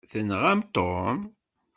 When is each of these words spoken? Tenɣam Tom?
Tenɣam 0.11 0.59
Tom? 0.75 1.19